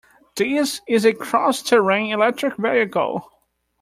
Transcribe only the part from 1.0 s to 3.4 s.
a cross-terrain electric vehicle.